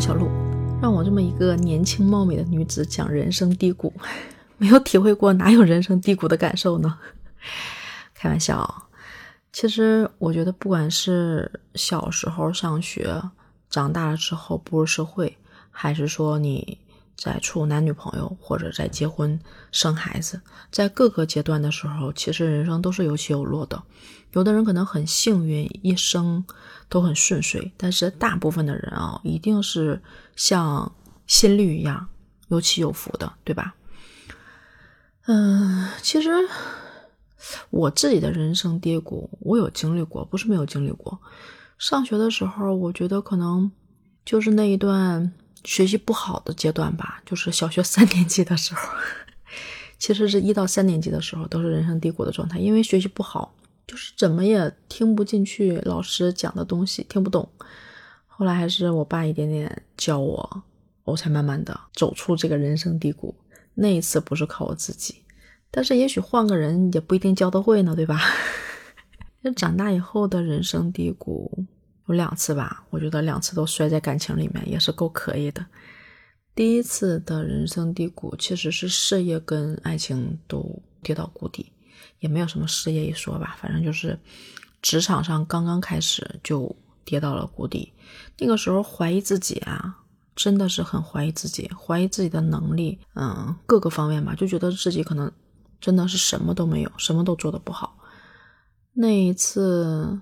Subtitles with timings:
[0.00, 0.28] 小鹿，
[0.80, 3.92] 让我这么一个年轻貌美的女子讲人生低谷，
[4.56, 6.98] 没有体会过哪有人生低谷的感受呢？
[8.14, 8.88] 开玩笑，
[9.52, 13.20] 其实我觉得，不管是小时候上学，
[13.68, 15.36] 长大了之后步入社会，
[15.70, 16.78] 还是说你
[17.18, 19.38] 在处男女朋友，或者在结婚
[19.72, 20.40] 生孩子，
[20.70, 23.82] 在各个阶段的时候，其实人生都是有起有落的。
[24.34, 26.44] 有的人可能很幸运，一生
[26.88, 30.00] 都很顺遂，但是大部分的人啊，一定是
[30.36, 30.92] 像
[31.26, 32.08] 心率一样
[32.46, 33.74] 有起有伏的，对吧？
[35.26, 36.30] 嗯，其实
[37.70, 41.18] 我自己的人生跌谷，我有经历过，不是没有经历过。
[41.78, 43.72] 上学的时候，我觉得可能
[44.24, 45.32] 就是那一段
[45.64, 48.88] 学习不好的阶段吧， 就是小学三年级的时候，
[49.98, 53.54] 其实是一到三年级的时候都是人生低谷的状态，因为学习不好。
[53.86, 57.48] 就是怎么也听不进去老师讲的东西，听不懂。
[58.26, 60.62] 后来还是我爸一点点教我，
[61.04, 63.34] 我才慢慢的走出这个人生低谷。
[63.72, 65.22] 那一次不是靠我自己，
[65.70, 68.20] 但是也许换个人也不一定教得会呢，对吧？
[69.40, 71.64] 那长大以后的人生低谷
[72.08, 75.64] 有两次吧，我觉得两次都摔在感情里面，也是够可以的。
[76.54, 81.72] 第一次的人生低谷其实是事业跟爱情都跌到谷底。
[82.20, 84.18] 也没有什么事业一说吧，反正就是
[84.82, 87.92] 职场上刚刚开始就跌到了谷底。
[88.38, 89.96] 那个时候怀疑自己啊，
[90.34, 95.30] 真的是很怀疑自己，怀疑自己的能力，嗯，各个方面吧，就觉得自己可能
[95.80, 97.96] 真的是什么都没有，什么都做得不好。
[98.94, 100.18] 那一次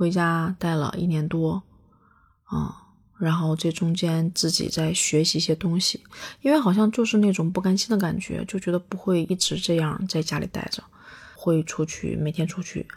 [0.00, 1.62] 回家待了一年多，
[2.44, 2.74] 啊，
[3.18, 6.02] 然后这中间自己在学习一些东西，
[6.40, 10.82] 因为好像就是那种不甘心的感觉，就觉得不会一直这样在家里待着。
[11.36, 12.88] 会出去，每天出去，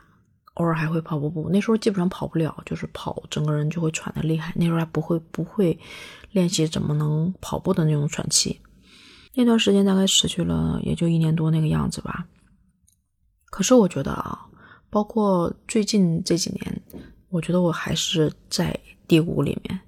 [0.54, 1.50] 偶尔还会跑步步。
[1.52, 4.54] 那时候基本上跑不了，就是跑，整个人就会喘的厉害。
[4.56, 5.78] 那时候还不会不会
[6.32, 8.62] 练习怎么能跑步的那种喘气。
[9.34, 12.26] 那段时间大概持续了也就一年多那个样子吧。
[13.50, 14.48] 可是我觉得啊，
[14.90, 16.82] 包括最近这几年，
[17.34, 19.80] 我觉得我还是在低谷里面。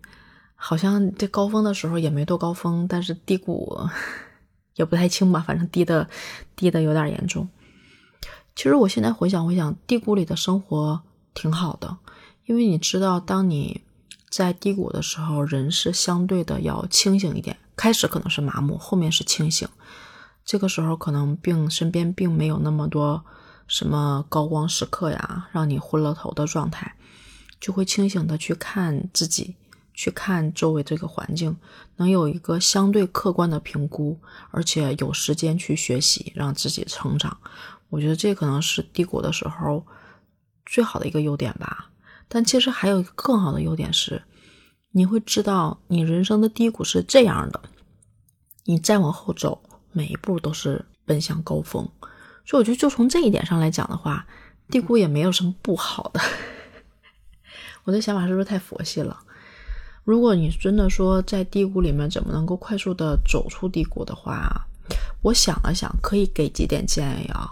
[0.55, 3.79] 好像在高峰的时候也没多高峰，但是低谷
[4.73, 6.09] 也不太轻吧，反正低的
[6.55, 7.47] 低的有点严重。
[8.55, 11.03] 其实我现在回想回想，低谷里的生活
[11.35, 11.97] 挺好的，
[12.45, 13.83] 因为你知道，当你
[14.31, 17.57] 在低谷的时候，人是相对的要清醒一点。
[17.75, 19.67] 开始可能是麻木，后面是清醒。
[20.43, 23.23] 这个时候可能并身边并没有那么多
[23.67, 26.95] 什么高光时刻呀，让你昏了头的状态，
[27.65, 29.55] 就会清醒的去看自己，
[29.91, 31.57] 去看周围这个环境，
[31.95, 34.19] 能有一个相对客观的评估，
[34.51, 37.35] 而且有时间去学习，让自己成长。
[37.89, 39.83] 我觉得这可能是低谷的时候
[40.63, 41.89] 最好的一个优点吧，
[42.27, 44.21] 但其实还有一个更好的优点是，
[44.91, 47.59] 你会知道你人生的低谷是这样的，
[48.65, 51.89] 你再往后走，每一步都是奔向高峰。
[52.45, 54.27] 所以我觉得就从这一点上来讲的话，
[54.69, 56.21] 低谷也没有什么不好的。
[57.85, 59.17] 我的想法是不是太佛系了？
[60.03, 64.67] 如果你真的说在低谷里面怎么能够快速的走出低谷的话，
[65.21, 67.49] 我想了想，可以给几点建议啊。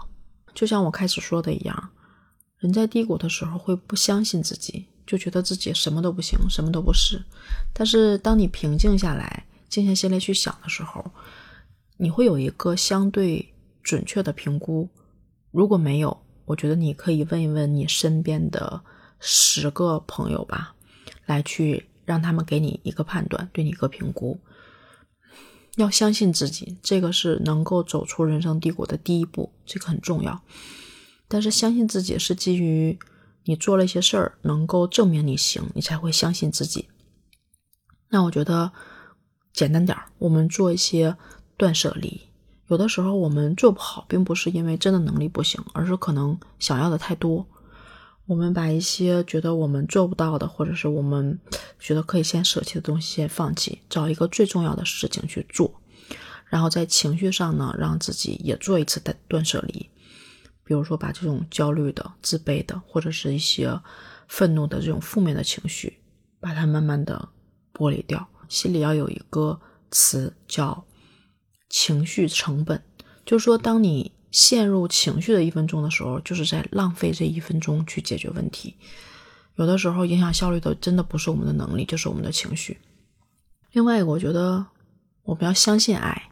[0.54, 1.90] 就像我开始说的一样，
[2.58, 7.20] 人在低谷的时候会不相信自己，就觉得自己什么都不行，什么都不是。
[7.72, 11.04] 但是当你平静下来，静下心来去想的时候，
[11.96, 13.52] 你会有一个相对
[13.82, 14.88] 准确的评估。
[15.50, 18.80] 如果没有，我觉得你可以问一问你身边的
[19.26, 20.74] 十个朋友吧，
[21.24, 24.38] 来去让他们给你一个判断，对你一个评估。
[25.76, 30.42] 要相信自己，这个是能够走出人生低谷的第一步，这个很重要。
[31.26, 32.98] 但是相信自己是基于
[33.44, 36.90] 你做了一些事儿，能够证明你行，你才会相信自己。
[38.10, 38.70] 那我觉得
[39.54, 41.16] 简单点儿，我们做一些
[41.56, 42.20] 断舍离。
[42.68, 47.46] 有的时候我们做不好，并不是因为真的能力不行，而是可能想要的太多。
[48.26, 51.38] 我们把一些觉得我们做不到的，或者是我们
[51.78, 55.80] 觉得可以先舍弃的东西先放弃，找一个最重要的事情去做，
[56.46, 59.90] 然后在情绪上呢，让自己也做一次断断舍离。
[60.64, 63.78] 比如说，把这种焦虑的、自卑的，或者是一些
[64.26, 65.98] 愤怒的这种负面的情绪，
[66.40, 67.28] 把它慢慢的
[67.74, 68.26] 剥离掉。
[68.48, 69.60] 心里要有一个
[69.90, 70.82] 词叫
[71.68, 72.82] 情绪成本，
[73.26, 74.12] 就是说，当你。
[74.34, 78.74] 陷入情绪的一分钟的时候，就是在浪费这一分钟去解决问题。
[79.54, 82.76] 有的时候影响效率的，真的不是我们的能力，就是我们的情绪。
[83.70, 84.66] 另外一个，我觉得
[85.22, 86.30] 我们要相信爱。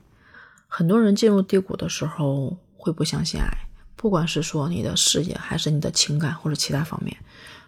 [0.67, 3.49] 很多人进入低谷的时候会不相信爱，
[3.95, 7.17] 不管是说你的事业，还是你的情感，或者其他方面，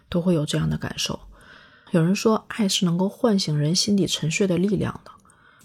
[0.09, 1.17] 都会有这样的感受。
[1.91, 5.11] 有人说，爱是能够唤醒人心底沉睡的力量的。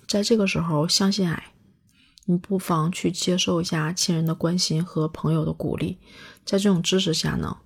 [0.06, 1.52] 在这个时候，相信爱，
[2.26, 5.98] 你不妨去接受一下亲人的关心和朋友的鼓励。
[6.44, 7.56] 在这种支持下呢，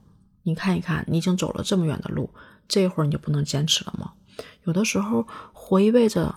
[0.43, 2.31] 你看一看，你已经走了这么远的路，
[2.69, 4.13] 这会儿你就不能坚持了吗？
[4.65, 6.35] 有的时候，活一辈子，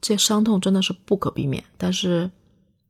[0.00, 1.64] 这伤痛真的是不可避免。
[1.76, 2.30] 但是，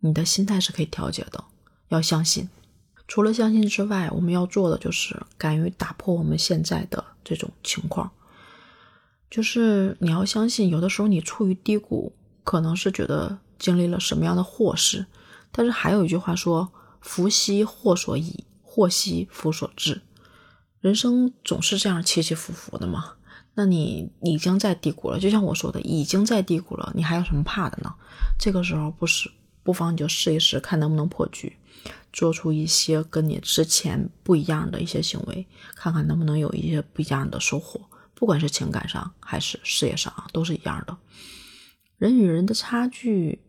[0.00, 1.44] 你的心态是可以调节的，
[1.88, 2.48] 要相信。
[3.08, 8.10] 除了相信之外，我们要做的就是敢于打破我们现在的这种情况。
[9.28, 12.12] 就是你要相信，有的时候你处于低谷，
[12.44, 15.06] 可能是觉得经历了什么样的祸事。
[15.52, 20.02] 但是还有一句话说：“福兮祸所倚，祸兮福所至。”
[20.82, 23.12] 人生总是这样起起伏伏的嘛。
[23.54, 27.92] 那你已经在低谷了，就像我说的，已经在低谷了，你还有什么怕的呢？
[28.38, 29.30] 这个时候不是，
[29.62, 31.56] 不妨你就试一试，看能不能破局。
[32.12, 37.80] 做出一些跟你之前不一样的一些行为，看看能不能有一些不一样的收获。
[38.14, 40.96] 不管是情感上还是事业上啊，都是一样的。
[41.98, 43.40] 人与人的差距，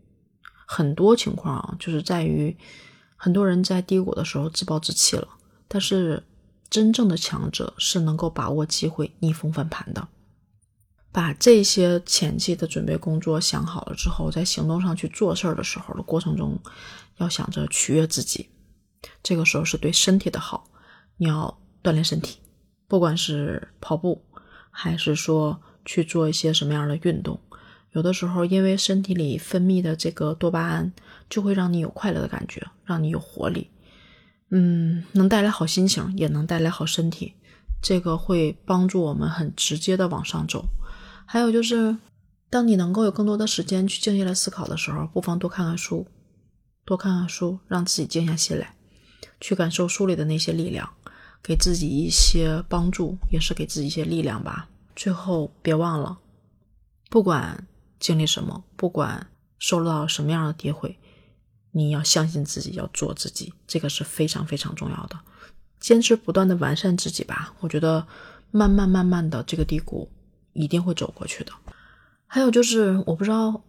[0.73, 2.55] 很多情况啊，就是在于
[3.17, 5.27] 很多人在低谷的时候自暴自弃了。
[5.67, 6.23] 但是
[6.69, 10.07] 真正的强者是能够把握机会、逆风翻盘的。
[11.11, 16.57] 把这些前期的准备工作想好了之后，在行动上去做事儿的时候的过程中，
[17.17, 18.49] 要想着取悦自己。
[19.21, 20.71] 这个时候是对身体的好，
[21.17, 22.39] 你要锻炼身体，
[22.87, 24.23] 不管是跑步，
[24.69, 27.37] 还是说去做一些什么样的运动。
[27.91, 30.91] 有的时候，因为身体里分泌的这个多巴胺，
[31.29, 33.69] 就会让你有快乐的感觉，让你有活力。
[34.49, 37.33] 嗯，能带来好心情，也能带来好身体。
[37.81, 40.65] 这个会帮助我们很直接的往上走。
[41.25, 41.97] 还有就是，
[42.49, 46.05] 当你能够有更多的时间去静下来思考的时候，不妨多看看书，
[46.85, 48.75] 多看看书，让自己静下心来，
[49.39, 50.87] 去感受书里的那些力量，
[51.41, 54.69] 给自己一些帮助，也是给自己一些力量吧。
[54.95, 56.19] 最后别忘了，
[57.09, 57.67] 不管
[58.01, 59.27] 经历什么，不管
[59.57, 60.99] 受到什么样的诋毁，
[61.71, 65.17] 你要相信自己，要做自己，这个是非常非常重要的。
[65.79, 68.05] 坚持不断的完善自己吧，我觉得
[68.51, 70.11] 慢慢慢慢的这个低谷。
[70.53, 71.53] 一定会走过去的。
[72.27, 73.63] 还有就是，我不知道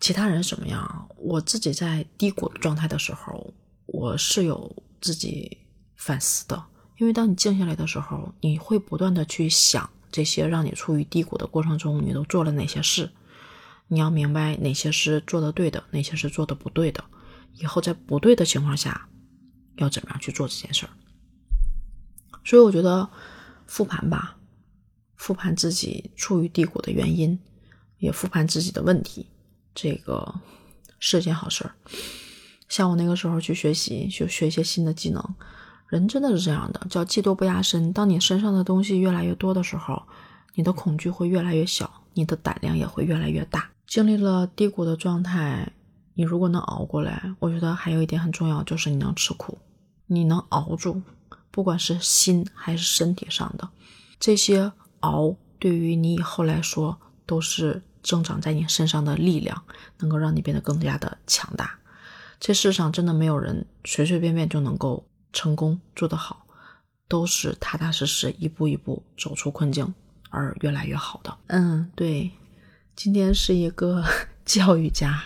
[0.00, 1.08] 其他人什么样。
[1.16, 3.54] 我自己在低谷的状态的时候，
[3.86, 5.56] 我是有自己
[5.94, 6.60] 反思的。
[6.96, 13.08] 因为当你静下来的时候，你会不断的去想这些让你处于低谷的过程中，你都做了哪些事。
[13.88, 17.04] 你要明白哪些是做的对的，哪些是做的不对的。
[17.54, 19.08] 以后在不对的情况下，
[19.76, 20.90] 要怎么样去做这件事儿。
[22.44, 23.08] 所以我觉得
[23.66, 24.36] 复盘吧。
[25.16, 27.38] 复盘自己处于低谷的原因，
[27.98, 29.26] 也复盘自己的问题，
[29.74, 30.34] 这个
[30.98, 31.74] 是件好事儿。
[32.68, 35.34] 像我那个时候去学习，就学一些新的技能，
[35.88, 37.92] 人真的是这样的，叫技多不压身。
[37.92, 40.02] 当你身上的东西越来越多的时候，
[40.54, 43.70] 你的恐惧会越来越小，你的胆量也会越来越大。
[43.86, 45.72] 经历了低谷的状态，
[46.14, 49.58] 你如果能熬过来，我觉得还有一点很重要，就是你能吃苦，
[50.06, 51.02] 你能熬住，
[51.50, 53.68] 不管是心还是身体上的
[54.18, 54.72] 这些。
[55.00, 59.62] 熬对于你以后来说都是增长在你身上的力量，
[59.98, 61.78] 能够让你变得更加的强大。
[62.40, 66.46] 这世上真的没有人随随便便就能够成功做得好，
[67.06, 69.92] 都是踏踏实实一步一步走出困境
[70.30, 71.36] 而越来越好的。
[71.48, 72.30] 嗯，对，
[72.96, 74.04] 今天是一个
[74.44, 75.22] 教育家，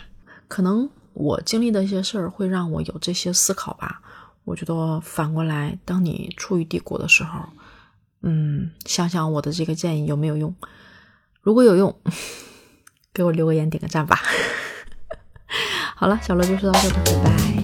[0.49, 4.01] 可能我经历的一些事儿会让我有这些思考吧。
[4.45, 7.41] 我觉得反过来，当你处于低谷的时候。
[8.23, 10.55] 嗯，想想我的这个建议有没有用？
[11.41, 11.97] 如果有用，
[13.15, 14.19] 给我留个言，点个赞吧。
[15.95, 17.58] 好了，小乐就说到这里，拜拜。